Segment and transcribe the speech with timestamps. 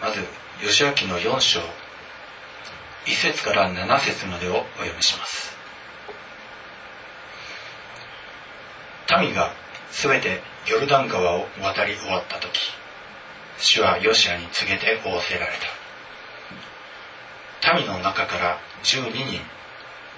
[0.00, 0.20] まず
[0.62, 1.60] 義明の4章
[3.06, 5.56] 1節から7節までをお読みします。
[9.20, 9.52] 民が
[9.90, 12.60] 全てヨルダン川を渡り終わった時
[13.58, 15.52] 主はヨシアに告げて仰せられ
[17.62, 17.74] た。
[17.74, 19.40] 民の中から12人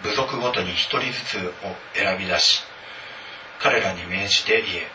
[0.03, 1.53] 部族ごとに1人ずつを
[1.95, 2.63] 選び出し
[3.61, 4.87] 彼らに命じて言え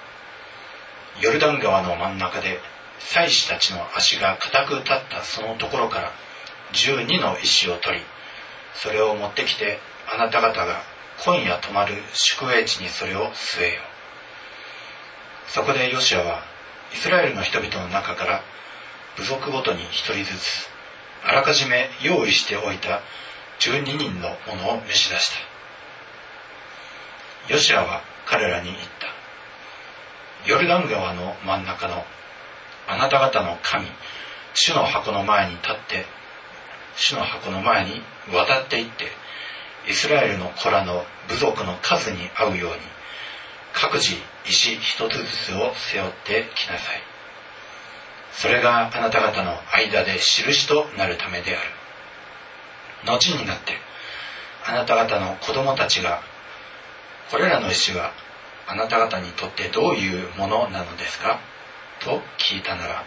[1.22, 2.60] ヨルダン川の真ん中で
[3.00, 6.12] 祭司たちの足が固く立ったそのところから
[6.74, 8.04] 12の石を取り
[8.76, 9.80] それを持ってきて
[10.14, 10.82] あなた方が
[11.24, 13.82] 今夜泊まる宿営地にそれを据えよ
[15.48, 16.44] そこでヨシアは
[16.94, 18.42] イスラエルの人々の中から
[19.18, 20.70] 部族ごとに1人ずつ
[21.24, 23.02] あらかじめ用意しておいた
[23.60, 25.32] 12人のものを召し出し
[27.48, 27.54] た。
[27.54, 30.50] ヨシアは彼らに言った。
[30.50, 32.04] ヨルダン川の真ん中の
[32.88, 33.88] あなた方の神
[34.54, 36.06] 主の箱の前に立って
[36.96, 39.06] 主の箱の前に渡っていって
[39.90, 42.78] イスラエルの子らの部族の数に合うように
[43.74, 47.02] 各自石一つずつを背負ってきなさい。
[48.32, 51.70] それがあなた方の間で印となるためである。
[53.06, 53.74] 後になって
[54.66, 56.22] あなた方の子供たちが
[57.32, 58.14] これらの石は
[58.68, 61.40] あなた方にとってどういうものなのですか？
[62.02, 63.04] と聞いたなら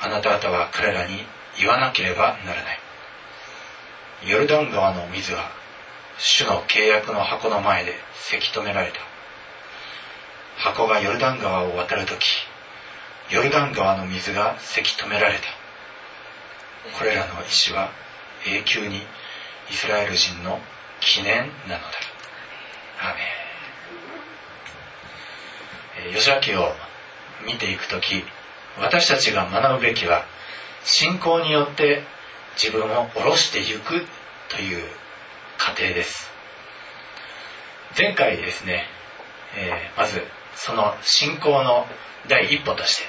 [0.00, 1.24] あなた方は彼らに
[1.58, 2.78] 言わなければならない。
[4.26, 5.50] ヨルダン川の水は
[6.18, 8.98] 主の契約の箱の前でせき止められた。
[10.58, 12.24] 箱がヨルダン川を渡るとき
[13.30, 15.40] ヨルダン川の水がせき止められた。
[16.98, 17.90] これらの石は
[18.46, 19.02] 永久に
[19.70, 20.60] イスラエル人の
[21.00, 21.88] 記念なのだ。
[23.00, 23.14] ア
[26.04, 26.14] メン。
[26.14, 26.72] 吉明を
[27.46, 28.24] 見ていく時
[28.78, 30.24] 私たちが学ぶべきは
[30.84, 32.02] 信仰によって
[32.62, 34.06] 自分を下ろしていく
[34.48, 34.84] という
[35.58, 36.30] 過程です。
[37.96, 38.84] 前回ですね、
[39.56, 40.22] えー、まず
[40.54, 41.86] その信仰の
[42.28, 43.04] 第一歩として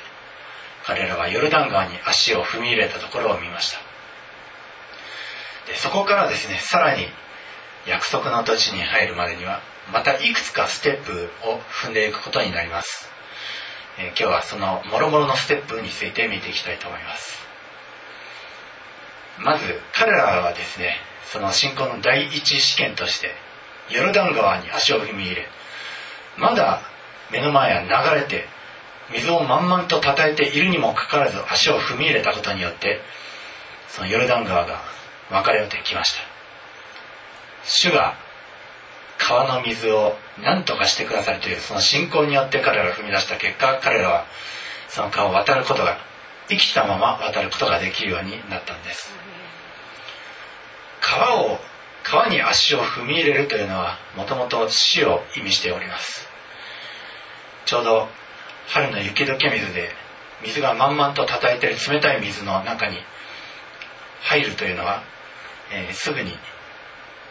[0.86, 3.80] 彼らはヨルダン川に足を踏み入れたところを見ました。
[5.70, 7.08] でそこからですねさらに
[7.86, 9.62] 約束の土地に入るまでには
[9.92, 13.10] またいくつかステップを踏んでいくことになります、
[14.00, 17.48] え、今日はその諸々のステップについて見ていきたいと思います。
[19.40, 20.96] まず彼らはですね
[21.32, 23.32] その信仰の第一試験として
[23.90, 25.48] ヨルダン川に足を踏み入れ
[26.38, 26.82] まだ
[27.32, 28.46] 目の前は流れて
[29.12, 33.00] 水を満々と叩いているにもかかわらず足を踏み入れたことによって
[33.90, 34.82] そのヨルダン川が
[35.30, 36.22] 分かれてきました。
[37.64, 38.16] 主が
[39.18, 44.26] 川の水を何とかしてくださるというその信仰によって彼らが踏み出した結果彼らは
[44.90, 45.98] その川を渡ることが
[46.50, 49.12] 生きたまま渡ることができるようになったんです。
[51.02, 51.60] 川を
[52.04, 56.28] 川に足を踏み入れるというのはもともと死を意味しております。
[57.66, 58.08] ちょうど
[58.68, 59.90] 春の雪解け水で
[60.44, 62.98] 水が満々と叩いてる冷たい水の中に
[64.22, 65.04] 入るというのは、
[65.72, 66.32] えー、すぐに、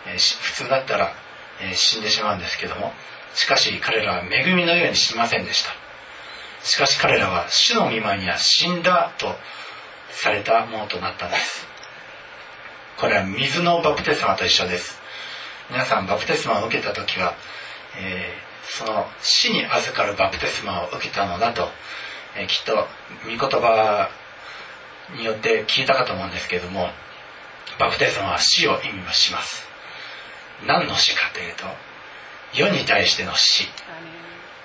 [0.07, 1.13] えー、普通だったら、
[1.61, 2.93] えー、死んでしまうんですけども
[3.35, 5.71] しかし彼らは恵みのように死にませんでした。
[6.67, 9.35] しかし彼らは主の見舞いには死んだと
[10.11, 11.67] されたものとなったんです。
[12.97, 14.99] これは水のバプテスマと一緒です。
[15.71, 17.35] 皆さんバプテスマを受けた時は、
[18.01, 21.69] えー、その死に預かるバプテスマを受けたのだと、
[22.37, 22.87] えー、きっと
[23.25, 24.09] 御言葉
[25.15, 26.89] によって聞いたかと思うんですけれども
[27.79, 29.76] バプテスマは死を意味します。
[30.65, 31.65] 何の死かというと
[32.55, 33.69] 世に対しての死。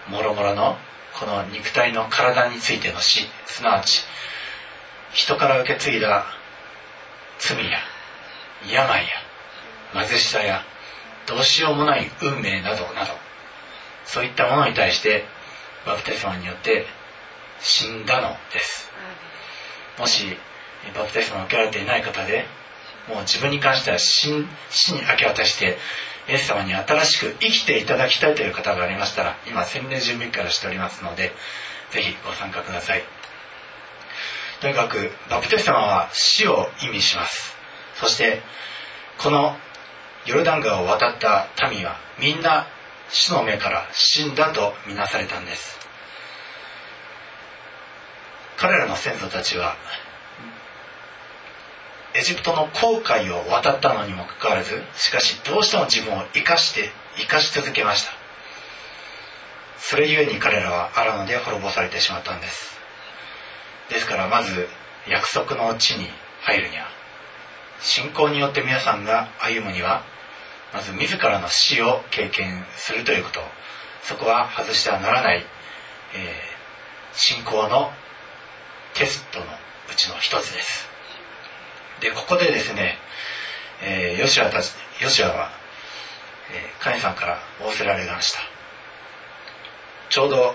[0.07, 0.77] もろもろの
[1.13, 3.27] この肉体の体についての死。
[3.45, 4.05] すなわち
[5.13, 6.25] 人から受け継いだ
[7.39, 7.79] 罪や
[8.65, 9.07] 病や
[9.93, 10.63] 貧しさや
[11.27, 13.13] どうしようもない運命などなど
[14.05, 15.25] そういったものに対して
[15.85, 16.85] バプテスマによって
[17.59, 18.89] 死んだのです。
[19.99, 20.37] もし
[20.95, 22.45] バプテスマを受けられていない方で
[23.07, 24.45] もう自分に関しては死に
[25.09, 25.77] 明け渡して
[26.29, 31.31] イエス様に新しく生きていただきたいという方がありましたら今洗礼準備からしておりますので
[31.91, 33.03] ぜひご参加ください。
[34.61, 37.55] とにかくバプテスマは死を意味します。
[37.95, 38.41] そして
[39.17, 39.55] この
[40.25, 42.67] ヨルダン川を渡った民はみんな
[43.09, 45.79] 死の目から死んだとみなされたんです。
[48.57, 49.75] 彼らの先祖たちは
[52.13, 58.11] エジプトの航海を渡ったのにもかかわらずしかしどうしても自分を生かして生かし続けました。
[59.79, 62.75] それゆえに彼らはアラノで滅ぼされてしまったんです。
[63.89, 64.67] ですからまず
[65.07, 66.07] 約束の地に
[66.41, 66.87] 入るには
[67.79, 70.03] 信仰によって皆さんが歩むには
[70.73, 73.41] まず自らの死を経験するということ。
[74.03, 75.45] そこは外してはならない、
[76.15, 77.91] えー、信仰の
[78.95, 80.90] テストのうちの一つです。
[82.01, 82.97] でここでですね、
[83.83, 85.49] えー、ヨシアたちヨシアは、
[86.51, 88.39] えー、神さんから仰せられました。
[90.09, 90.53] ちょうど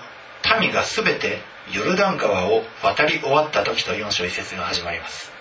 [0.61, 1.39] 民が全て
[1.73, 5.33] ヨルダン川を渡り終わった時と4章1節が始まります。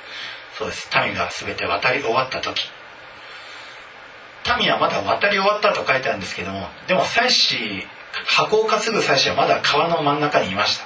[0.57, 0.89] そうです。
[1.03, 2.69] 民が全て渡り終わった時。
[4.59, 7.57] 民はまだ渡り終わったと書いてあるんですけどもでも祭司
[8.27, 10.85] 箱を担ぐ祭司はまだ川の真ん中にいました。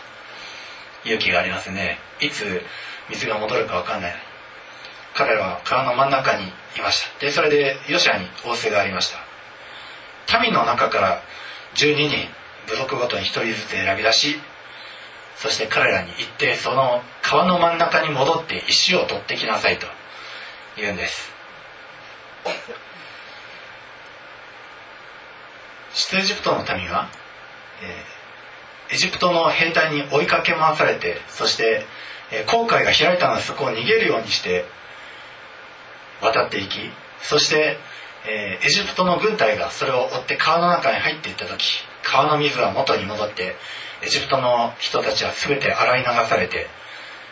[1.04, 2.00] 勇気がありますね。
[2.22, 2.62] いつ
[3.10, 4.29] 水が戻るか分かんない。
[5.20, 6.50] 彼らは川の真ん中にい
[6.82, 7.20] ました。
[7.20, 10.40] でそれでヨシアに仰せがありました。
[10.40, 11.22] 民の中から
[11.76, 12.16] 12人
[12.70, 14.40] 部族ごとに1人ずつ選び出し
[15.36, 19.88] そして彼らに言ってその川の真ん中に戻って石を取ってきなさいと
[20.78, 21.30] 言うんです。
[25.94, 27.10] 出エジプトの民は、
[28.90, 31.84] えー、エジプトの兵隊に追いかけ回されてそして、
[32.32, 34.64] えー、航海が開いたのでそこを逃げるようにして
[36.22, 36.80] 渡っていき
[37.22, 37.78] そして、
[38.28, 43.56] えー、エジプトの軍隊がそれを追って川の中に入っていった時川の水は元に戻って
[44.04, 46.68] エジプトの人たちは全て洗い流されて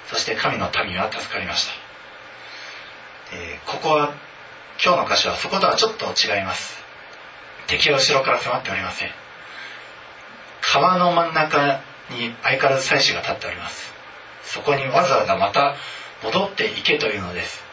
[0.09, 1.73] そして神の民は助かりました、
[3.35, 4.27] えー、ここは
[4.83, 6.77] 今日の箇所はそことはちょっと違います。
[7.65, 9.09] 敵は後ろから迫っておりません。
[10.61, 11.81] 川の真ん中
[12.11, 13.91] に相変わらず祭司が立っております。
[14.43, 15.75] そこにわざわざまた
[16.23, 17.66] 戻っていけというのです。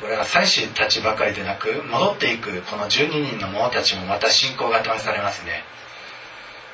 [0.00, 5.64] これは祭司たちばかりでなく戻っていくこの12人の者たちもまた信仰が試されますね。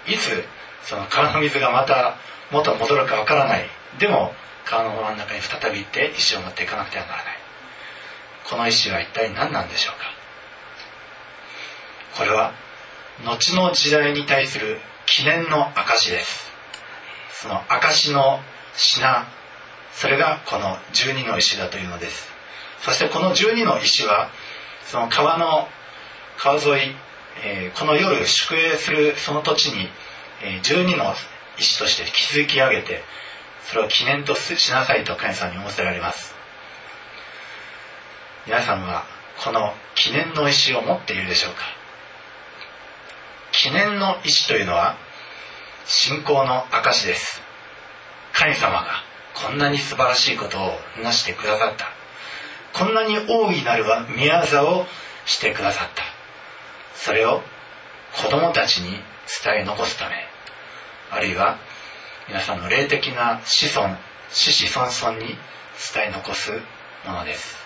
[0.08, 0.44] いつ
[0.84, 2.16] その川の水がまた
[2.50, 3.66] 元戻るかわからない。
[3.98, 4.32] でも
[4.64, 7.24] 川の真ん中に再び行って石を持っていかなくてはならない。
[8.48, 10.06] この石は一体何なんでしょうか。
[12.19, 12.52] これは
[13.24, 16.50] 後の時代に対する記念の証です。
[17.30, 18.40] その証の
[18.74, 19.26] 品。
[19.94, 22.31] それがこの12の石だというのです。
[22.82, 24.31] そしてこの12の石は
[24.84, 25.69] その川の
[26.37, 26.96] 川沿い
[27.44, 29.88] えー、この夜宿営するその土地に、
[30.44, 31.14] えー、12の
[31.58, 33.02] 石として築き上げて
[33.64, 36.34] それを記念としなさいと神様に仰せられます。
[38.46, 39.05] 皆さんは
[39.43, 41.61] この記念の石を持っているでしょうか？
[43.52, 44.96] 記念の石というのは
[45.87, 47.40] 信仰の証です。
[48.32, 48.87] 神様が
[49.34, 52.01] こんなに素晴らしいことをなしてくださった。
[52.72, 53.84] こんなに大いなる
[54.16, 54.86] 宮業を
[55.26, 56.02] してくださった。
[56.94, 57.42] それを
[58.22, 58.90] 子供たちに
[59.44, 60.14] 伝え残すため。
[61.10, 61.58] あるいは
[62.28, 63.96] 皆さんの霊的な子孫
[64.30, 65.26] 子子孫孫に
[65.94, 66.52] 伝え残す
[67.04, 67.56] ものです。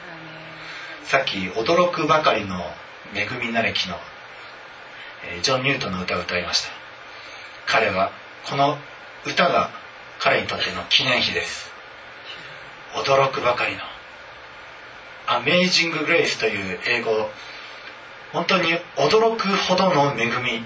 [1.05, 2.73] さっき「驚くばかりの
[3.14, 4.00] 恵みなれきの」
[5.43, 6.70] ジョン・ニュートンの歌を歌いました。
[7.67, 8.11] 彼は
[8.44, 8.79] この
[9.25, 9.70] 歌が
[10.19, 11.70] 彼にとっての記念碑です。
[12.94, 13.82] 驚くばかりの
[15.37, 17.31] 「アメイジング・グレイス」という英語
[18.33, 20.65] 本当に驚くほどの恵み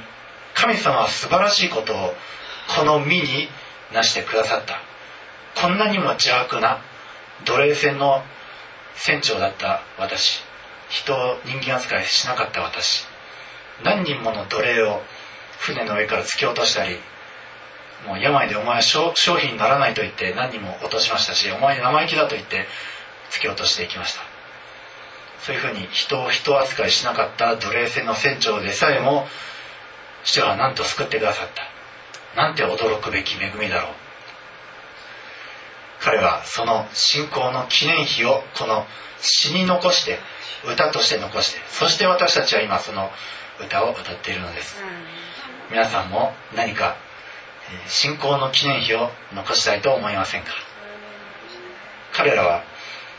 [0.54, 2.14] 神様は素晴らしいことを
[2.76, 3.48] この身に
[3.92, 4.80] 成してくださった。
[5.60, 6.80] こんなにも邪悪な
[7.44, 8.22] 奴隷船の
[8.94, 9.82] 船長だった。
[9.98, 10.42] 私
[10.88, 13.06] 人を人間扱いしなかった私。
[13.82, 15.02] 何人もの奴隷を
[15.58, 16.98] 船の上から突き落としたり
[18.06, 22.66] もう病でお前は商品にならないと言って何人も落としましたしお前生意気だと言って
[23.30, 24.29] 突き落としていきました。
[25.42, 29.26] そういうふうに人を人扱いしなかった奴隷船の船長でさえも
[30.24, 31.48] 主はなんと救ってくださっ
[32.34, 32.40] た。
[32.42, 33.92] なんて驚くべき恵みだろう。
[36.00, 38.86] 彼はその信仰の記念碑をこの
[39.20, 40.18] 詩に残して
[40.64, 43.10] 歌として残してそして私たちは今その
[43.60, 44.76] 歌を歌っているのです。
[45.70, 46.96] 皆さんも何か
[47.86, 50.48] 信仰の記念碑を残したいと思いませんか？
[52.12, 52.64] 彼らは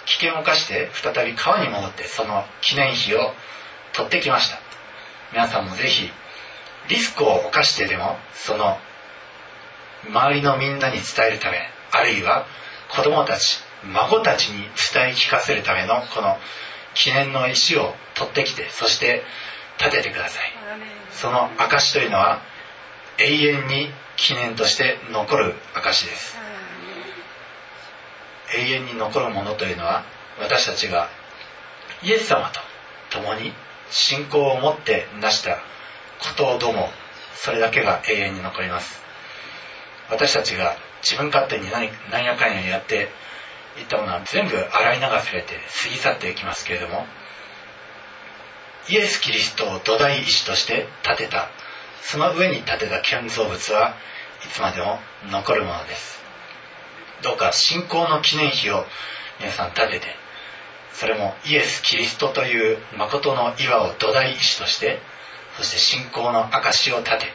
[0.06, 3.34] 危険を冒して再び川に戻ってその記念碑を
[3.94, 4.58] 取ってきました。
[5.32, 6.10] 皆さんもぜひ
[6.90, 8.78] リスクを冒してでもその
[10.10, 11.58] 周りのみんなに伝えるため
[11.92, 12.46] あるいは
[12.90, 16.38] 子供たち孫たちに伝え聞かせるためのこの
[16.94, 19.24] 記念の石を取ってきてそして
[19.80, 20.54] 立ててください。
[21.12, 22.42] その証というのは
[23.18, 26.41] 永遠に記念として残る証です。
[28.56, 30.04] 永遠に残るものというのは
[30.40, 31.10] 私たちが
[32.04, 32.60] イエス様と
[33.18, 33.54] 共に
[33.90, 35.58] 信仰を持って成した
[36.20, 36.90] ことをども
[37.36, 39.02] それだけが永遠に残ります。
[40.10, 43.10] 私たちが自分勝手に何何やかんややって
[43.80, 47.06] いったものは全部洗い流されて過ぎ去っていきますけれども
[48.90, 51.50] イエス・キリストを土台石として建てた
[52.02, 53.96] その上に建てた建造物は
[54.44, 56.21] いつまでも残るものです。
[57.24, 58.86] どうか信仰の記念碑を
[59.40, 60.08] 皆さん建てて
[60.94, 65.00] それもイエス・キリストという誠の岩を土台石として
[65.58, 67.26] そして信仰の証を立て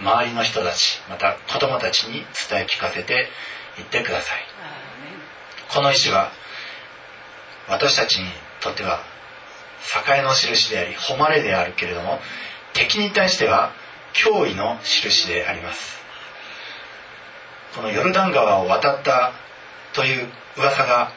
[0.00, 3.28] 周りの人たちまた子供たちに伝え聞かせて
[3.78, 4.40] いってください。
[5.72, 6.32] この石は
[7.68, 8.26] 私たちに
[8.60, 9.00] とっては
[10.08, 12.18] 栄の印であり誉れであるけれども
[12.72, 13.72] 敵に対しては
[14.12, 15.99] 脅威の印であります。
[17.74, 19.32] このヨルダン川を渡った
[19.92, 21.12] という噂が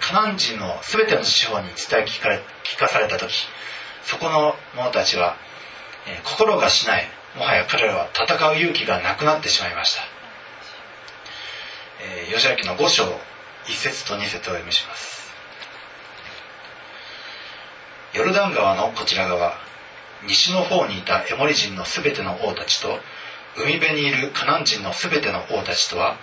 [0.00, 2.28] カナン人の全ての地方に伝え聞か
[2.64, 3.46] 聞かされた時
[4.04, 5.36] そこの者たちは
[6.24, 7.04] 心がしない
[7.36, 10.02] もはや彼らは戦う勇気がなくなってしまいました、
[12.02, 15.18] えー、吉明の5章1節と2節を読みします。
[18.14, 19.52] ヨルダン川のこちら側
[20.26, 22.98] 西の方にいたエモリ人のすべての王たちと
[23.62, 26.16] 海辺にいるカナン人のすべての王たちとは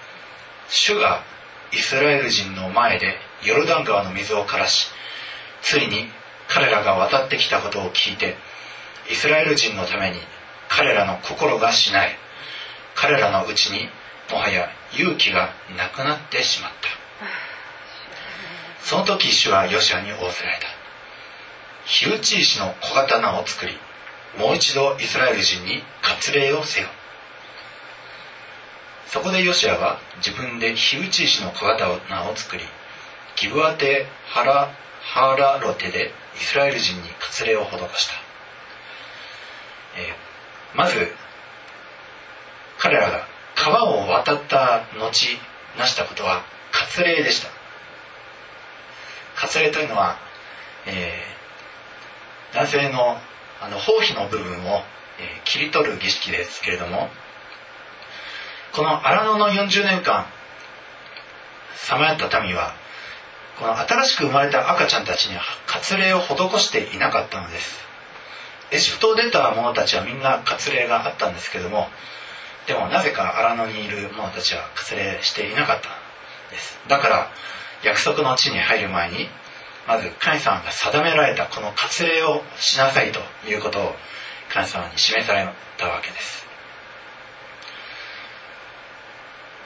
[0.70, 1.24] 主が
[1.72, 4.90] イスラエル人の前でヨルダン川の水を枯らし
[5.62, 6.08] ついに
[6.48, 8.36] 彼らが渡ってきたことを聞いて
[9.12, 10.18] イスラエル人のために
[10.70, 12.16] 彼らの心がしない
[12.96, 13.90] 彼らのうちに
[14.32, 16.90] もはや勇気がなくなってしまった。
[18.84, 20.68] その時主はヨシアに仰せられた。
[21.86, 23.74] 火打ち石の小刀を作り
[24.40, 26.88] もう一度イスラエル人に割礼をせよ。
[29.08, 32.64] そこでヨシアは自分で火打ち石の小刀を作り
[33.36, 34.72] ギブアテハラ
[35.02, 38.14] ハラロテでイスラエル人に割礼を施した、
[39.98, 41.12] えー、まず
[42.78, 45.12] 彼らが川を渡った後
[45.78, 47.50] 成したことは割礼でした。
[49.36, 50.18] 割礼というのは、
[50.86, 53.18] えー、男性の
[53.62, 54.84] あの包皮の部分を、
[55.18, 57.10] えー、切り取る儀式ですけれども
[58.76, 60.26] この荒野の40年間
[61.76, 62.74] さまよった民は
[63.58, 67.80] この新しく生まれた赤ちゃんたちに割礼を施していなかったのです。
[68.72, 71.88] エジプトを出た者たちはみんな割礼があったんですけども
[72.68, 76.78] でもなぜか荒野にいる者たちは割礼していなかったんです。
[76.90, 77.32] だから
[77.82, 79.30] 約束の地に入る前に
[79.88, 83.96] まず神様が定められたこの割礼をしなさいということを
[84.50, 86.55] 神様に示されたわけです。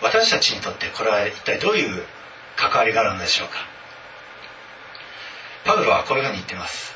[0.01, 2.03] 私たちにとってこれは一体どういう
[2.55, 3.55] 関わりがあるのでしょうか？
[5.65, 6.95] パウロはこういうふうに言ってます。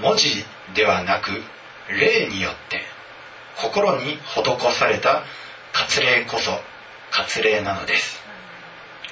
[0.00, 1.30] 文字ではなく
[1.88, 2.80] 霊によって
[3.60, 5.24] 心に施された
[5.72, 6.52] 割礼こそ
[7.10, 8.20] 割礼なのです。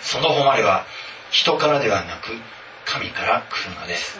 [0.00, 0.86] その誉れは
[1.30, 2.30] 人からではなく
[2.84, 4.18] 神から来るのです。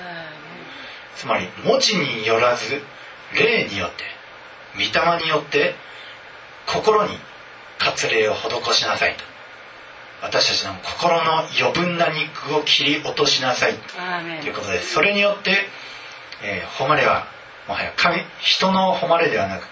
[1.17, 2.83] つまり文字によらず
[3.35, 4.05] 霊によって
[4.75, 5.75] 御霊によって
[6.67, 7.19] 心に
[7.79, 9.25] 割礼を施しなさいと。
[10.21, 14.47] 私たちの心の余分な肉を切り落としなさいと。
[14.47, 14.93] いうことです。
[14.93, 15.69] それによって、
[16.43, 17.27] えー、誉れは
[17.69, 19.69] もはや神人の誉れではなく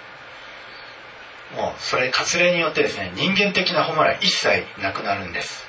[1.55, 5.65] もうそれ割礼によってですね人間的な誉れは一切なくなるんです。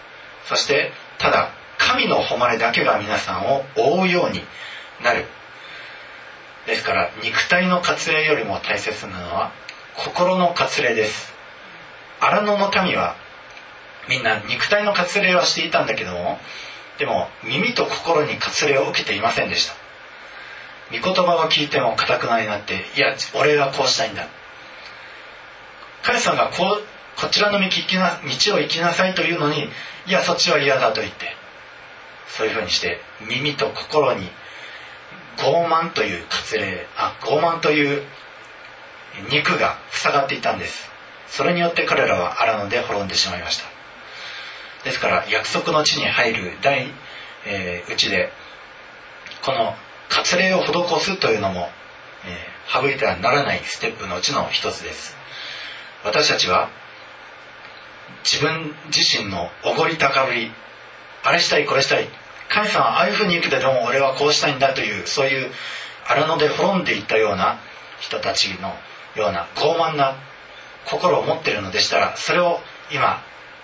[0.46, 4.42] そしてただ神の誉れだけが皆さんを覆うように
[5.04, 5.26] なる。
[6.66, 9.52] ですから肉体の割礼よりも大切なのは
[9.96, 11.34] 心の割礼です
[12.20, 13.16] 荒野の民は
[14.10, 16.40] みんな肉体の割礼はしていたんだけども
[16.98, 19.74] でも耳と心に割礼を受けていませんでした。
[20.90, 24.28] 御言葉を聞いてもかたくなになっていや俺はこうしたいんだ。
[26.04, 29.70] 神様がこうこちらの道行きな道を行きなさいというのに
[30.08, 31.36] いやそっちは嫌だと言って
[32.30, 34.30] そういうふうにして耳と心に
[35.38, 38.04] 傲慢という割礼あ傲慢という
[39.32, 40.97] 肉が塞がっていたんです。
[41.28, 43.64] それによって彼らは荒野で滅んでしまいました。
[44.84, 46.88] ですから約束の地に入る第、
[47.46, 48.32] えー、うちで
[49.44, 49.76] この
[50.10, 51.70] 割礼を施すというのも、
[52.26, 55.16] えー、省いてはならないステップのうちの一つです。
[56.04, 56.70] 私たちは
[58.24, 60.52] 自分自身のおごり高ぶり
[61.24, 62.08] あれしたいこれしたい
[62.50, 65.52] 神様はああいうふうに言うけども俺はこうしたいんだというそういう
[66.08, 67.60] 荒野で滅んでいったような
[68.00, 68.74] 人たちの
[69.16, 70.16] ような傲慢な
[70.90, 72.60] 心を持っているのでしたらそれを
[72.92, 73.22] 今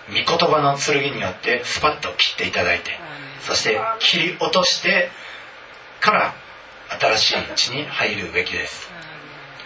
[0.08, 2.92] 御言葉の剣によってスパッと切っていただいて
[3.40, 5.10] そして切り落として
[6.00, 6.34] から
[7.00, 8.90] 新しい地に入るべきです。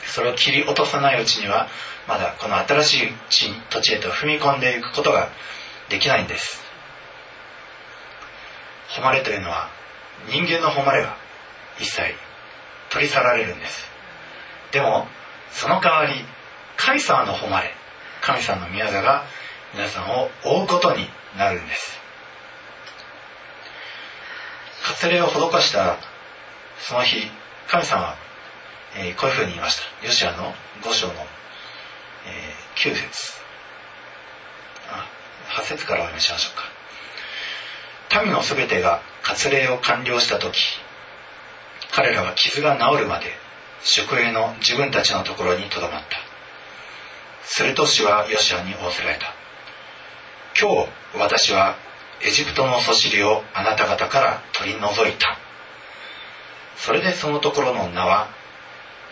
[0.06, 1.68] それを切り落とさないうちには
[2.06, 5.28] まだこの新しい地土地へと踏み込んでいくことが
[5.90, 6.62] できないんです。
[8.88, 9.68] 誉れというのは
[10.30, 11.16] 人間の誉れが
[11.78, 12.14] 一切
[12.90, 13.90] 取り去られるんです。
[14.72, 15.06] でも
[15.50, 16.24] その代わり
[16.78, 17.74] 神様の誉れ
[18.22, 19.24] 神様の宮座が
[19.74, 21.06] 皆さんを追うことに
[21.36, 21.98] なるんです。
[25.02, 25.96] 割礼を施した
[26.78, 27.30] その日
[27.66, 28.14] 神様は、
[28.96, 30.06] えー、こういうふうに言いました。
[30.06, 33.34] ヨシアの5章の、えー、9節。
[34.88, 35.06] あ
[35.60, 38.22] 8節からお読みしましょうか。
[38.24, 40.58] 民のすべてが割礼を完了した時
[41.92, 43.26] 彼らは傷が治るまで
[43.82, 46.27] 宿営の自分たちのところにとどまった。
[47.58, 49.34] すると主はヨシアに仰せられた。
[50.56, 50.88] 今日
[51.18, 51.74] 私は
[52.22, 55.36] エジプトのそしりをあなた方から取り除いた。
[56.76, 58.28] それでそのところの名は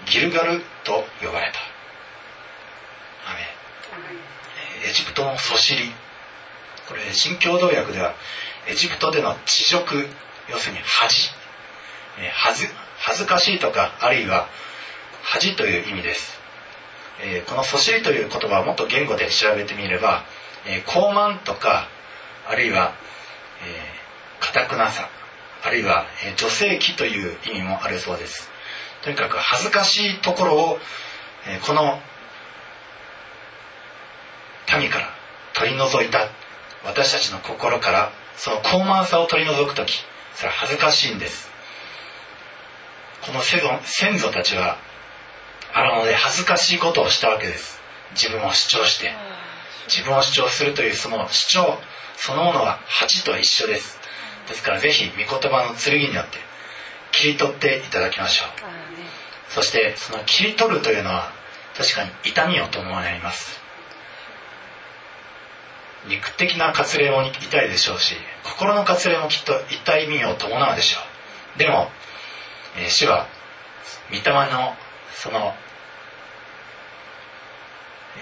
[0.09, 1.59] ギルガルと呼ばれた。
[4.88, 5.91] エジプトのそしり
[6.87, 8.15] これ新共同訳では
[8.69, 10.07] エジプトでの恥辱
[10.49, 11.33] 要するに恥。
[12.33, 14.47] 恥恥ずかしいとかあるいは
[15.25, 16.38] 恥という意味です、
[17.23, 20.25] えー、このそしりという言葉をもっと言語で調べてみれば、
[20.66, 21.88] えー、高慢とか
[22.49, 22.88] あるいは
[24.40, 25.08] か、えー、くなさ
[25.62, 28.50] あるいは、えー、女性器という意味もあるそうです。
[29.02, 30.78] とにかく恥ずかしいところを、
[31.49, 32.00] えー、この
[34.78, 35.08] 民から
[35.54, 36.28] 取り除いた
[36.85, 40.04] 私たちの心からその高慢さを取り除く時
[40.35, 41.50] それは恥ずかしいんです。
[43.25, 44.76] この先祖たちは
[45.76, 47.78] あので恥ずかしいことをしたわけです。
[48.12, 49.12] 自分を主張して。
[49.88, 51.78] 自分を主張するというその主張
[52.16, 53.99] そのものは恥と一緒です。
[54.49, 56.38] ですからぜひ御言葉の剣によって
[57.12, 58.49] 切り取っていただきましょう。
[59.52, 61.30] そしてその切り取るというのは
[61.76, 63.61] 確かに痛みを伴います。
[66.09, 68.14] 肉的な割礼も痛いでしょうし
[68.45, 71.00] 心の割礼もきっと痛いみを伴うでしょ
[71.56, 71.58] う。
[71.58, 71.91] でも、
[72.78, 73.26] えー、主は
[74.10, 74.75] 御霊の
[75.17, 75.54] その、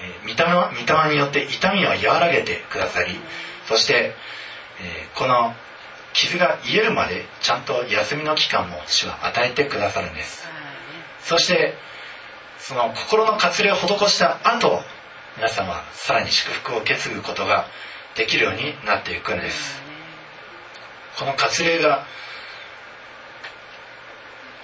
[0.02, 3.18] えー、御霊によって痛みを和らげてくださり
[3.66, 4.14] そして、
[4.80, 5.54] えー、この
[6.14, 10.46] 傷が癒えるまでちゃんと休みの期間も主は与えてくださるんです。
[11.20, 11.74] そして
[12.58, 14.80] その心の割礼を施した後
[15.36, 17.66] 皆さんはさらに祝福を受け継ぐことが
[18.16, 19.82] できるようになっていくんです。
[21.18, 22.06] この割礼が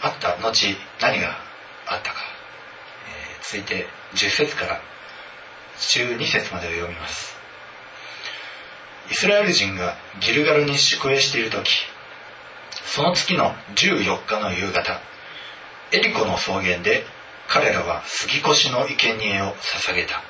[0.02, 1.36] あった後何が
[1.86, 2.20] あったか、
[3.08, 4.80] えー、続いて10節から
[5.80, 7.36] 12節までを読みます。
[9.10, 11.68] イスラエル人がギルガルに宿営している時
[12.86, 15.00] その月の14日の夕方
[15.92, 17.04] エリコの草原で
[17.48, 20.22] 彼らは杉越の生贄を捧げた。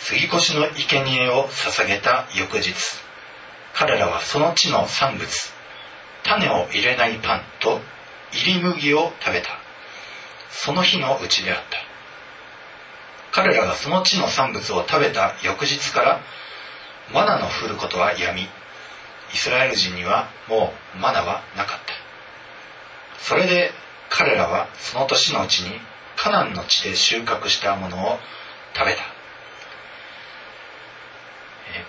[0.00, 2.74] 杉越の生贄を捧げた翌日
[3.74, 5.28] 彼らはその地の産物
[6.24, 7.80] 種を入れないパンと
[8.32, 9.50] 入り麦を食べた。
[10.50, 11.83] その日のうちであった。
[13.34, 16.20] 彼らがその地の産物を食べた翌日から
[17.12, 18.46] マナの降ることはやみイ
[19.36, 21.92] スラエル人にはもうマナはなかった。
[23.18, 23.72] それで
[24.08, 25.80] 彼らはその年のうちに
[26.16, 28.18] カナンの地で収穫したものを
[28.72, 29.02] 食べた。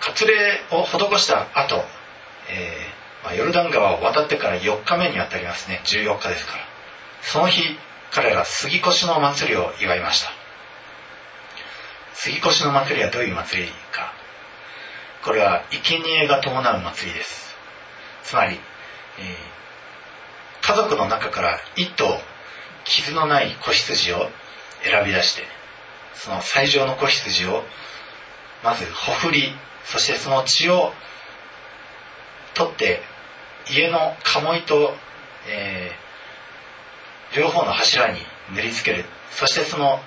[0.00, 1.76] 割礼を施した後、
[2.50, 5.80] えーまあ、ヨルダン川を渡ってから4日目にあたりますね。
[5.84, 6.58] 14日ですから。
[7.22, 7.62] その日
[8.10, 10.35] 彼ら杉越の祭りを祝いました。
[12.26, 14.12] 杉越の祭りはどういう祭りか。
[15.22, 17.54] これは生贄が伴う祭りです。
[18.24, 22.18] つまり、えー、家族の中から一頭
[22.84, 24.28] 傷のない子羊を
[24.82, 25.42] 選び出して
[26.14, 27.62] その最上の子羊を
[28.64, 29.52] まずほふり
[29.84, 30.92] そしてその血を
[32.54, 33.02] 取って
[33.70, 34.94] 家の鴨居と、
[35.48, 38.18] えー、両方の柱に
[38.52, 39.04] 塗りつける。
[39.30, 40.00] そしてその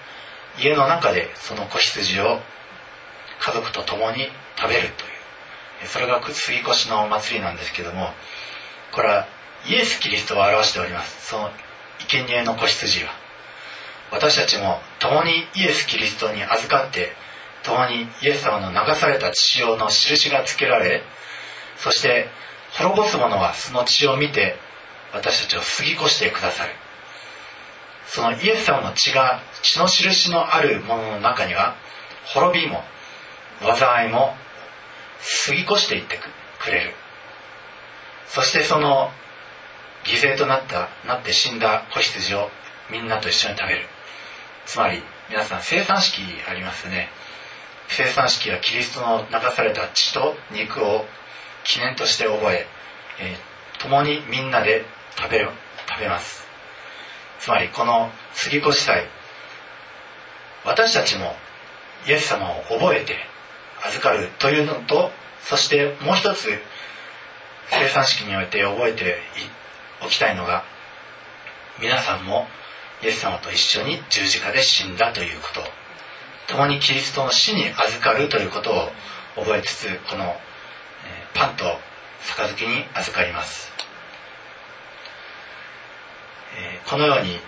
[0.62, 2.40] 家の中でその子羊を
[3.40, 8.10] 家族と共に食べるというそれが杉越の祭りなんですけども
[8.92, 9.28] これは
[9.68, 11.28] イエス・キリストを表しております。
[11.28, 11.50] その
[12.08, 13.12] 生贄の子羊は
[14.12, 17.12] 私たちも共にイエス・キリストに預かって
[17.64, 21.04] 共にイエス様の流された血潮の印がつけられ
[21.78, 22.28] そして
[22.72, 24.56] 滅ぼす者はその血を見て
[25.14, 26.72] 私たちを過ぎ越してくださる。
[28.12, 31.76] そのイエス様の血が血の印のあるものの中には
[32.26, 32.82] 滅びも
[33.62, 34.34] 災いも
[35.46, 36.20] 過ぎ越していって
[36.60, 36.94] くれる。
[38.28, 39.12] そしてその
[40.06, 42.50] 犠牲となったなって死んだ子羊を
[42.92, 43.86] みんなと一緒に食べる。
[44.66, 47.10] つまり皆さん生産式ありますね。
[47.90, 51.06] 生産式はキリストの流された血と肉を
[51.64, 52.66] 記念として覚え
[53.20, 56.49] えー、共にみんなで食べ食べます。
[57.40, 59.06] つまりこの杉越祭
[60.66, 61.34] 私たちも
[62.08, 63.16] イエス様を覚えて
[63.86, 66.50] 預かるというのとそしてもう一つ
[67.70, 69.18] 生産式において覚えて
[70.06, 70.64] おきたいのが
[71.82, 72.48] 皆さんも
[73.02, 78.90] イエス様と一緒に十字架で死んだということ共にキリストの死に預かるということを
[79.36, 80.36] 覚えつつこの
[81.34, 81.64] パンと
[82.20, 83.72] 杯に預かります、
[86.90, 87.40] このように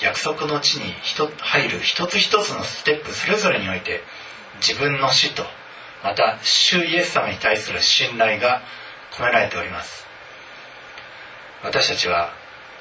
[0.00, 0.92] 約束の地に
[1.38, 4.02] 入る一つ一つのステップそれぞれにおいて
[4.60, 5.44] 自分の死と
[6.04, 8.62] また主イエス様に対する信頼が
[9.12, 10.06] 込められております。
[11.64, 12.32] 私たちは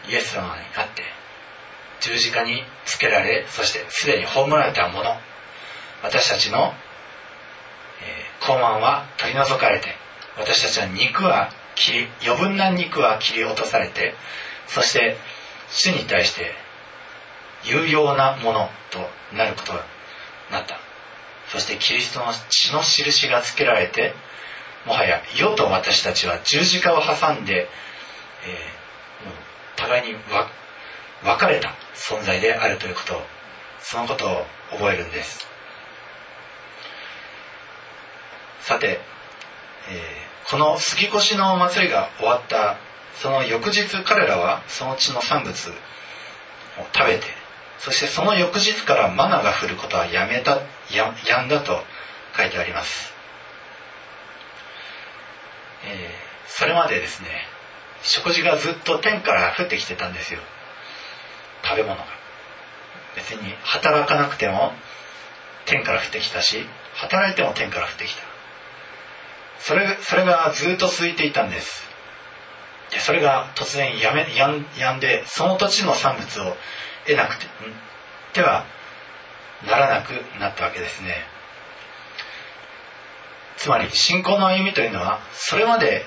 [0.10, 1.02] イエス様にあって
[2.02, 5.16] 十字架につけられそしてすでに葬られたもの。
[6.04, 6.74] 私たちの、
[8.02, 9.88] えー、高慢は取り除かれて
[10.38, 14.14] 私たちは肉は切り余分な肉は切り落とされて
[14.68, 15.18] そして
[15.70, 16.54] 主に対して
[17.64, 19.00] 有用なものと
[19.36, 19.80] なることに
[20.52, 20.78] なった。
[21.48, 24.14] そしてキリストの血の印がつけられて
[24.86, 27.68] もはや世と私たちは十字架を挟んで、
[28.46, 30.18] えー、互いに
[31.24, 33.22] 分かれた存在であるということ
[33.80, 35.46] そのことを覚えるんです。
[38.62, 42.78] さて、えー、この杉越の祭りが終わった
[43.22, 45.74] その翌日彼らはその地の産物を
[46.94, 47.26] 食べて
[47.80, 51.84] そしてその翌日からマナが降ることはやめたややんだと
[52.38, 53.14] 書いてあります、
[55.86, 57.56] えー、それまでですね
[58.06, 60.40] 食事がずっと天から降ってきてたんですよ。
[61.64, 62.06] 食べ物が。
[63.16, 64.74] 別に働かなくても
[65.66, 68.22] 天から降ってきたし働いても天から降ってきた。
[69.60, 71.85] それそれがずっと続いていたんです。
[72.96, 76.56] でそれが突然やめやんやんでその土地の産物を
[77.06, 77.46] 得なくて
[78.34, 78.66] ては
[79.68, 81.16] ならなくなったわけですね。
[83.58, 86.06] つまり信仰の歩みというのはそれまで、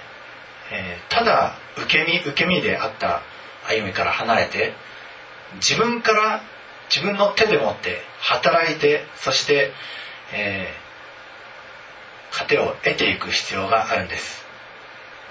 [0.73, 3.21] えー、ただ受け身受け身であった
[3.67, 4.73] 歩みから離れて
[5.57, 6.41] 自分から
[6.89, 9.73] 自分の手でもって働いてそして、
[10.33, 14.48] えー、糧を得ていく必要があるんです。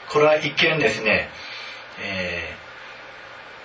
[0.10, 1.30] これは一見ですね、
[2.02, 2.50] え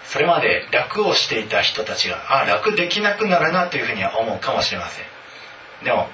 [0.04, 5.04] ー、それまで楽をしていた人たちがあ楽できなくなるなというふうには思うかもしれません。
[5.84, 6.08] でも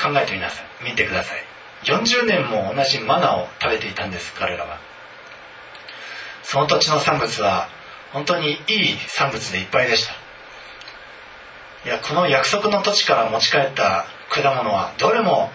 [0.00, 0.84] 考えてみなさい。
[0.84, 1.44] 見てください。
[1.84, 4.78] 40年も同じマナを食べていたんです彼らは。
[6.42, 7.68] その土地の産物は
[8.12, 8.58] 本当にいい
[9.08, 10.12] 産物でいっぱいでした。
[11.88, 15.50] いやこの約束の土地から持ち帰った果物はどれも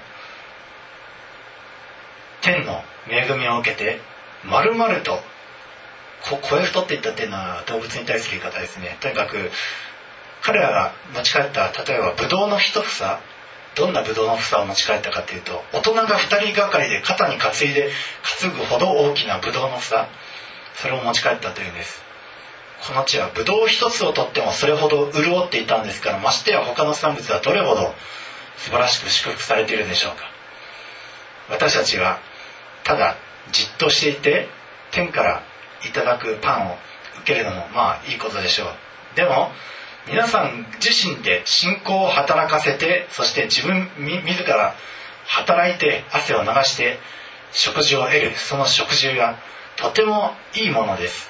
[2.41, 4.00] 天の恵みを受けて
[4.44, 5.20] 丸々と
[6.30, 8.98] こ声太っていったっていうのは動物に対する言い方ですね。
[9.00, 9.52] とにかく
[10.41, 13.20] 彼らが持ち帰った例えばブドウの一房
[13.76, 17.91] どんなブドウの房を持ち帰ったかというと大人が2人がかりで肩に担いで
[18.41, 20.08] 担ぐほど大きなブドウの房
[20.76, 22.04] それを持ち帰ったというんです。
[22.88, 27.96] この地はブドウ一つをとってもそれほど潤っていたんですからましてや他の産物はどれほど
[28.58, 30.26] 素晴らしく祝福されているでしょうか。
[31.50, 32.20] 私たちは
[32.86, 33.17] ただ
[33.52, 34.48] じっとしていて
[34.91, 35.43] 天から
[35.84, 36.76] いただくパンを
[37.21, 38.67] 受けるのもまあいいことでしょう。
[39.15, 39.52] でも
[40.08, 44.76] 皆さん自身で信仰を働かせてそして自分自ら
[45.26, 47.00] 働いて汗を流して
[47.52, 49.39] 食事を得るその食事が
[49.78, 51.30] とてもいいものです。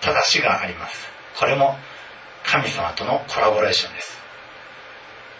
[0.00, 1.08] ただしがあります。
[1.38, 1.76] これも
[2.44, 4.18] 神様とのコラボレーションです。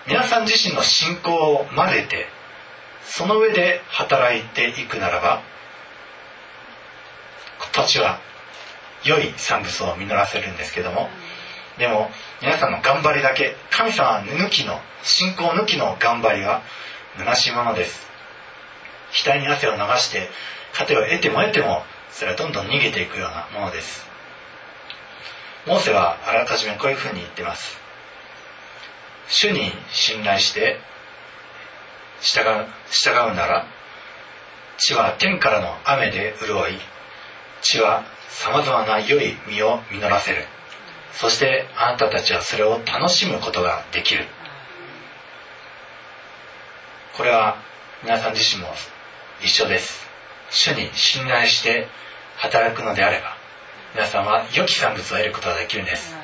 [0.07, 2.36] 皆さん自身の信仰を混ぜて
[3.07, 5.43] その上で働いていくならば
[7.73, 8.19] 土地は
[9.05, 11.09] 良い産物を実らせるんですけども
[11.79, 16.63] でも皆さんの頑張りだけ神様抜きの信仰抜きの頑張りは
[17.19, 18.07] 虚しいものです。
[19.25, 20.29] 額に汗を流して
[20.73, 24.07] 糧を得ても得てもそれはどんどん逃げていくようなものです。
[25.67, 27.79] モーセはあらかじめこういうふうに言ってます。
[29.29, 30.79] 主に信頼して
[32.21, 33.67] 従う従うなら
[34.79, 36.79] 地は天からの雨で潤い
[37.63, 40.45] 地はさまざまな良い実を実らせる。
[41.13, 44.27] そしてあなたたちはそれを楽しむことができる。
[47.17, 47.57] これは
[48.03, 48.69] 皆さん自身も
[49.43, 50.07] 一緒です。
[50.51, 51.89] 主に信頼して
[52.37, 53.37] 働くのであれば
[53.95, 56.15] 皆さんは良き産物を得ることができるんです。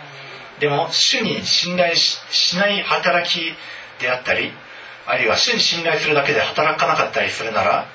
[0.60, 3.54] でも主に信頼しない働き
[4.00, 4.52] であったり
[5.06, 7.86] あるいは主に信頼するだけで働かなかったりするなら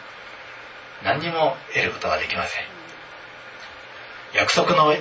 [1.04, 2.64] 何にも得ることができません。
[4.34, 4.94] 約束の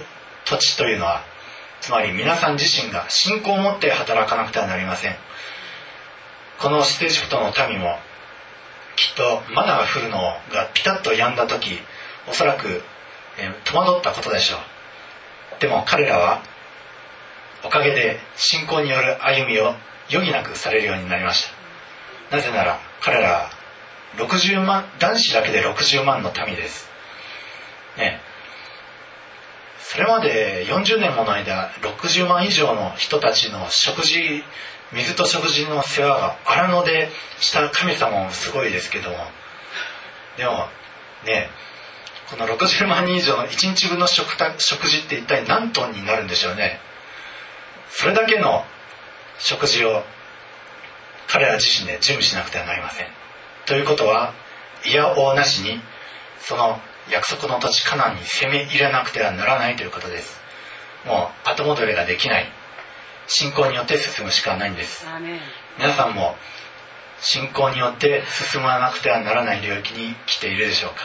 [0.45, 1.23] 土地というのは
[1.81, 5.17] つまり皆さん自身が信仰を持って働かなくてはなりません。
[6.59, 7.99] このステージフトの民も
[8.97, 11.79] きっとマナが降るのがピタッと止んだ時
[12.29, 12.83] おそらく、
[13.39, 15.61] えー、戸惑ったことでしょう。
[15.61, 16.43] でも彼らは
[17.65, 19.75] おかげで信仰による歩みを
[20.11, 21.56] 余儀なくされるようになりました。
[22.31, 23.51] なぜなら彼らは
[24.17, 26.89] 60万男子だけで60万の民です。
[27.97, 28.21] ね。
[29.79, 34.43] それまで40年もの間60万以上の人たちの食事
[34.93, 37.09] 水と食事の世話が荒野で
[37.39, 39.17] した神様もすごいですけども。
[40.37, 40.67] でも
[41.25, 41.49] ね
[42.31, 46.81] この60万人以上の1日分の食た食事って一体何トンになるんでしょうね。
[47.89, 48.65] それだけの
[49.39, 50.03] 食事を
[51.29, 53.07] 彼ら自身で準備しなくてはなりません。
[53.67, 54.33] ということは
[54.85, 55.81] いやおうなしに
[56.41, 60.41] その約束の土地カナンに攻め入れなくてはならないということです。
[61.05, 62.51] もう後戻りができない。
[63.29, 65.05] 信仰によって進むしかないんです。
[65.79, 66.37] 皆さんも
[67.21, 70.97] 信仰によって進まなくてはならない領域に来ているでしょうか。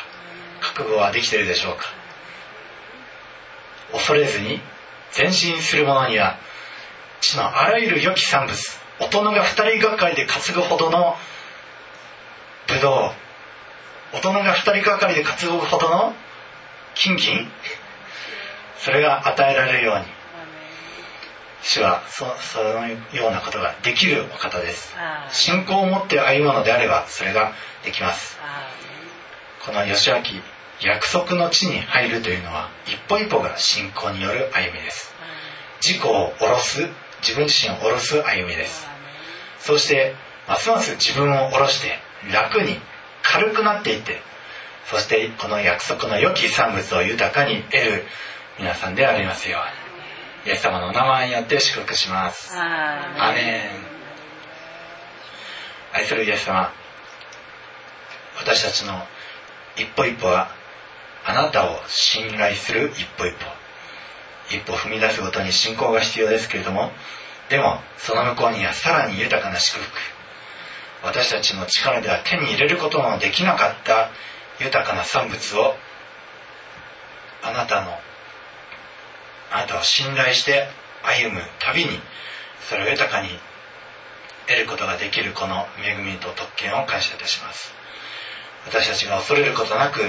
[0.61, 1.85] 覚悟はできているでしょうか。
[3.93, 4.61] 恐れずに
[5.17, 6.37] 前進する者には
[7.19, 11.15] 地のあらゆる良き産物大人が2人がかりで担ぐほどの
[12.67, 13.11] ブドウ
[14.13, 16.13] 大人が2人がかりで担ぐほどの
[16.93, 17.47] 金銀。
[18.77, 20.05] それが与えられるように。
[21.63, 24.95] 主はそそのようなことができるお方です。
[25.31, 28.37] 信仰を持って歩むのであればそれができます。
[29.65, 30.17] この義明
[30.79, 35.15] 約束の地に入るというのは一歩一歩が信仰による歩みです。
[35.81, 36.87] 自己を下ろす
[37.21, 38.90] 自分自身を下ろす歩みです
[39.63, 40.15] そして
[40.47, 41.99] ますます自分を下ろして
[42.31, 42.77] 楽に
[43.23, 44.19] 軽くなっていって
[44.85, 48.03] そしてこの約束の良き産物を豊かに得る
[48.59, 50.51] 皆さんでありますように。
[50.51, 52.51] イエス様のお名前によって祝福します。
[52.57, 53.69] アメ
[55.93, 55.97] ン。
[55.97, 56.71] 愛するイエス様
[58.39, 59.01] 私たちの
[59.77, 60.49] 一歩一歩は
[61.25, 63.45] あなたを信頼する一歩一歩。
[64.49, 66.91] 一歩踏み出すごとに信仰が必要ですけれども
[67.51, 69.91] でもその向こうにはさらに豊かな祝福。
[71.03, 74.09] 私たちの力では手に入れることのできなかった
[74.63, 75.75] 豊かな産物を
[77.43, 77.91] あなたの
[79.51, 80.69] あなたを信頼して
[81.03, 81.89] 歩むたびに
[82.69, 83.27] それを豊かに
[84.47, 87.73] 得ることができるこの恵みと特権を感謝いたします。
[88.65, 89.99] 私たちが恐れることなく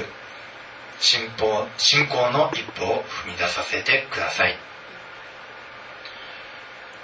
[1.00, 4.71] 信仰信仰の一歩を踏み出させてください。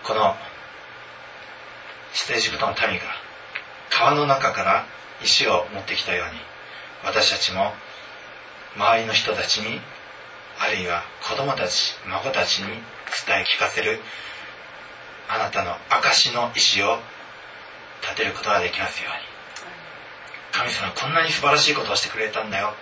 [0.08, 0.34] この
[2.14, 3.04] ステージブトの民が
[3.90, 4.86] 川の中から
[5.22, 6.40] 石を持ってきたように
[7.04, 7.72] 私たちも
[8.74, 9.78] 周りの人たちに
[10.58, 14.00] あるいは子供たち孫たちに伝え聞かせる
[15.28, 16.96] あなたの証の石を
[18.00, 19.28] 立てることができますように。
[20.52, 22.72] 神様こんなに素晴らしいことをしてくれたんだよ。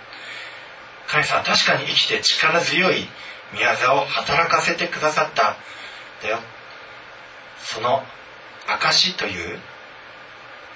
[1.08, 3.08] 神様確かに生きて力強い
[3.52, 5.56] 宮沢を働かせてくださった
[6.22, 6.38] だよ。
[7.58, 8.02] その
[8.66, 9.58] 証という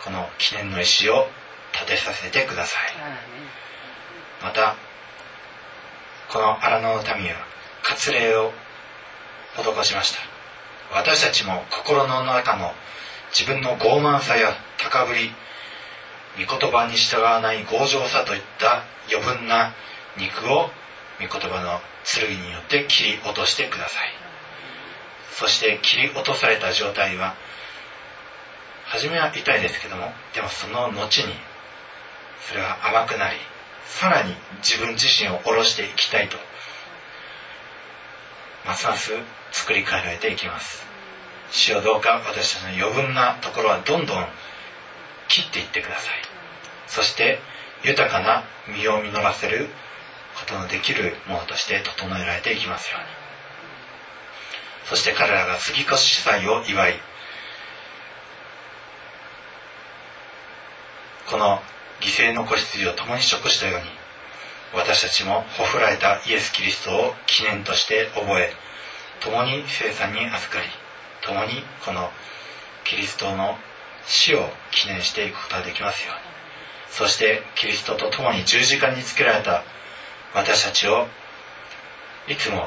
[0.05, 1.27] この記念の石を
[1.73, 2.93] 立てさせてください。
[4.43, 4.77] また
[6.33, 7.37] この荒野の民は
[7.83, 8.53] 割礼を
[9.57, 10.19] 施しました。
[10.93, 12.73] 私たちも心の中の
[13.33, 15.31] 自分の傲慢さや高ぶり
[16.37, 19.73] 御言葉に従わない強情さといった余分な
[20.17, 20.71] 肉を
[21.21, 24.30] 御言葉の剣によって切り落としてください
[25.33, 27.35] そして切り落とされた状態は
[28.87, 31.35] 初めは痛いですけどもでもその後に
[32.49, 33.37] それは甘くなり
[33.87, 36.37] さらに自分自身を下ろしていきたいと
[38.67, 39.13] ますます
[39.53, 40.85] 作り変えられていきます。
[41.51, 44.27] 主をどうか私たちの余分なところはどんどん
[45.29, 46.15] 切っていってください。
[46.87, 47.41] そして
[47.83, 49.69] 豊かな実を実らせる
[50.39, 53.20] ことのできるものとして整えられていきますように。
[54.91, 56.95] そして彼らが杉越祭を祝い
[61.31, 61.61] この
[62.01, 63.87] 犠牲の子羊を共に食したように
[64.75, 68.53] 私たちもほふられたイエス・キリストを記念として覚え
[69.21, 70.67] 共に生産に預かり
[71.23, 72.11] 共にこの
[72.85, 73.57] キリストの
[74.07, 76.21] 死を記念していくことができますように。
[76.91, 79.63] そしてキリストと共に十字架につけられた
[80.35, 81.07] 私たちを
[82.27, 82.67] いつも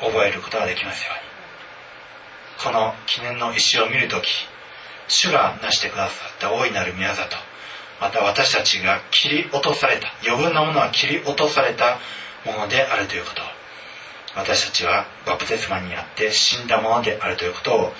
[0.00, 1.26] 覚えることができますように。
[2.62, 4.28] この記念の石を見るとき
[5.08, 7.36] 主が成してくださった大いなる宮里
[8.00, 11.98] また私たちが切り落とされた余分なものは切り落とされた
[12.44, 13.42] ものであるということ
[14.36, 17.92] 私たちはバプテスマにあって死んだものであるということを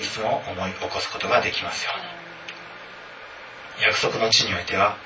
[0.00, 2.06] いつも思い起こすことができますように。
[3.84, 4.96] 約束の地においては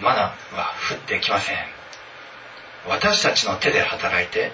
[0.00, 1.56] マナは降ってきません。
[2.88, 4.52] 私たちの手で働いて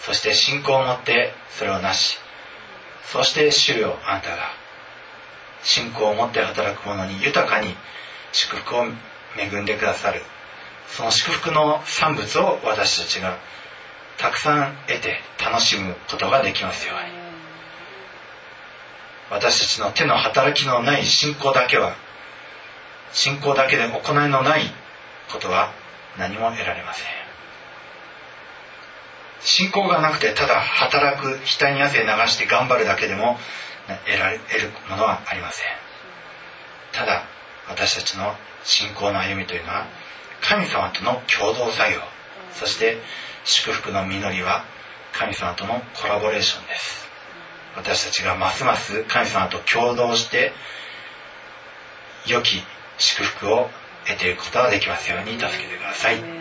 [0.00, 2.18] そして信仰を持ってそれをなし
[3.04, 4.36] そして主よあなたが
[5.62, 7.74] 信仰を持って働く者に豊かに
[8.32, 8.84] 祝福を
[9.36, 10.22] 恵んでくださる
[10.88, 13.38] その祝福の産物を私たちが
[14.18, 17.20] たくさん得て楽しむことができますように。
[19.30, 21.94] 私たちの手の働きのない信仰だけは
[23.12, 24.64] 信仰だけで行いのない
[25.32, 25.72] ことは
[26.18, 27.19] 何も得られません。
[29.42, 33.38] 信仰がなくてただ働く額に汗流して頑張るだけでも
[34.06, 35.66] 得られ得るものはありません。
[36.92, 37.24] ただ
[37.68, 39.86] 私たちの信仰の歩みというのは
[40.40, 42.00] 神様との共同作業
[42.52, 42.98] そして
[43.44, 44.64] 祝福の実りは
[45.12, 47.08] 神様とのコラボレーションです。
[47.76, 50.52] 私たちがますます神様と共同して
[52.26, 52.62] 良き
[52.98, 53.70] 祝福を
[54.06, 56.39] 得ていくことができますように助けてください。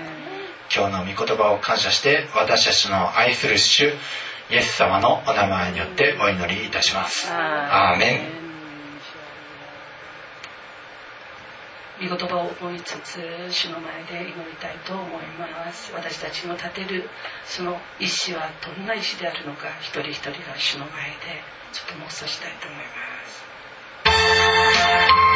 [0.74, 3.92] 今日の御言葉を感謝して私たちの愛する主
[4.52, 7.28] イエス様のお名前によってお祈りいたします。
[7.32, 8.18] アーメ
[12.02, 12.08] ン。
[12.08, 13.20] 御言葉を思いつつ
[13.52, 15.92] 主の前で祈りたいと思います。
[15.94, 17.10] 私たちの立てる
[17.46, 22.84] その石はどんな石であるのか一人一人が主の前でちょっと妄想したいと思いま
[25.26, 25.29] す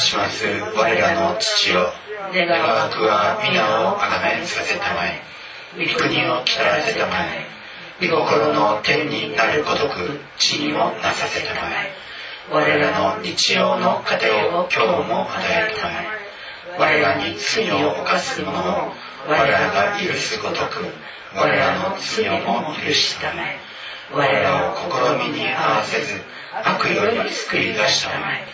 [0.00, 0.46] します。
[0.74, 1.92] 我らの父よ。
[2.32, 3.62] 願わくは皆
[3.92, 5.20] をあがめさせたまえ。
[5.76, 7.46] 御国を来たらせたまえ。
[8.00, 11.92] 御心の天になるごとく地にもなさせたまえ。
[12.50, 16.06] 我らの日曜の糧を今日も与えたまえ。
[16.78, 18.92] 我らに罪を犯す者を
[19.28, 20.86] 我らが許すごとく
[21.34, 23.58] 我らの罪をも許したまえ。
[24.10, 26.20] 我らを試みに合わせず
[26.64, 28.46] 悪より救い出したまえ。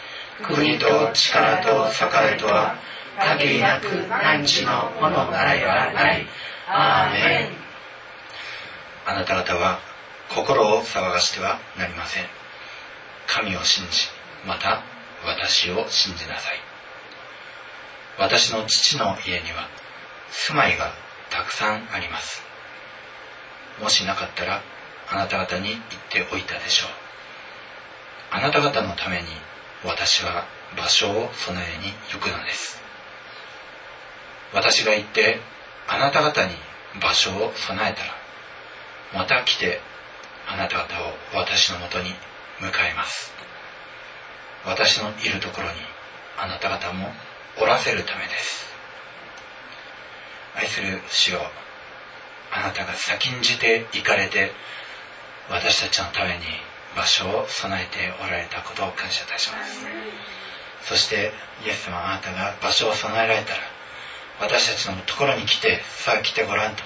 [0.43, 2.77] 国と力と栄とは
[3.19, 6.27] 限りなく汝のものならはない。
[6.67, 7.49] アーメン。
[9.07, 9.79] あなた方は
[10.35, 12.25] 心を騒がしてはなりません。
[13.27, 14.09] 神を信じ
[14.47, 14.83] また
[15.25, 16.57] 私を信じなさい。
[18.19, 19.69] 私の父の家には
[20.31, 20.93] 住まいが
[21.31, 22.43] たくさんあります。
[23.81, 24.63] もしなかったら
[25.11, 25.81] あなた方に言っ
[26.11, 26.91] ておいたでしょう。
[28.31, 29.29] あなた方のために
[29.85, 30.45] 私は
[30.77, 32.81] 場所を備えに行くのです。
[34.53, 35.41] 私が行って
[35.89, 36.55] あなた方に
[37.01, 38.15] 場所を備えたら
[39.13, 39.81] また来て
[40.47, 42.11] あなた方を私のもとに
[42.61, 43.33] 迎えます。
[44.65, 45.75] 私のいるところに
[46.39, 47.13] あなた方も
[47.61, 48.67] おらせるためです。
[50.57, 51.41] 愛する主を
[52.53, 54.53] あなたが先んじて行かれて
[55.51, 56.45] 私たちのために
[56.97, 59.87] 場所を備えておられたことを感謝いたします。
[60.83, 61.33] そして
[61.65, 63.61] イエス様あなたが場所を備えられたら
[64.41, 66.83] 私たちのところに来てさあ来てごらんと。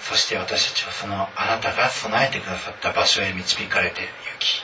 [0.00, 4.06] そして私たちはそのあなたが備えてくださった場所へ導かれて行
[4.38, 4.62] き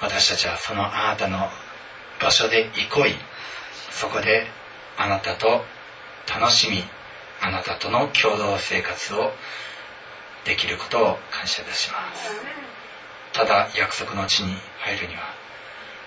[0.00, 1.50] 私たちはそのあなたの
[2.20, 3.14] 場所で憩い。
[3.90, 4.46] そこで
[4.96, 5.64] あなたと
[6.28, 6.84] 楽しみ
[7.40, 9.32] あなたとの共同生活を
[10.48, 12.32] できることを感謝いたします。
[13.34, 15.20] ただ約束の地に入るには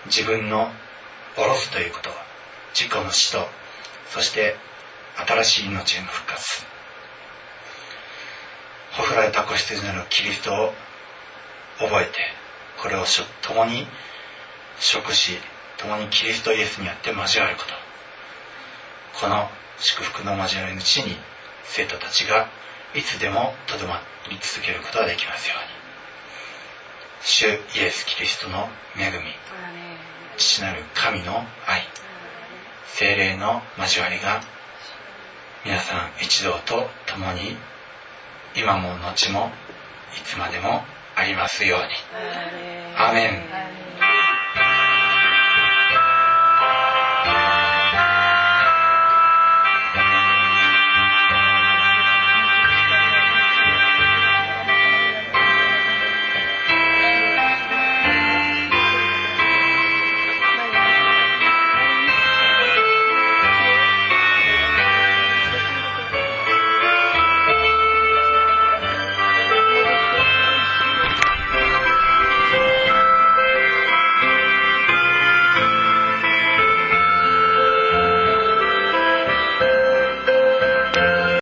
[0.08, 0.72] 自分の
[1.36, 2.10] 下ろすということ
[2.74, 3.48] 自己の死と
[4.10, 4.56] そして
[5.28, 6.66] 新しい命への復活
[8.94, 10.74] ほふられた子羊なるキリストを
[11.78, 12.12] 覚えて
[12.82, 13.06] これを
[13.44, 13.86] 共に
[14.80, 15.38] 食し
[15.78, 17.74] 共にキリストイエスにあって交わること。
[19.20, 21.16] この祝福の交わりの地に
[21.64, 22.50] 生徒たちが
[22.94, 25.82] いつでもとどまり続けることができますように。
[27.24, 27.46] 主
[27.80, 28.68] イエス・キリストの
[28.98, 29.18] 恵み
[30.38, 31.84] 父なる神の愛
[32.88, 34.42] 精霊の交わりが
[35.64, 37.56] 皆さん一同と共に
[38.56, 39.52] 今も後も
[40.18, 40.84] いつまでも
[41.16, 41.86] ありますように。
[42.98, 44.01] アーメン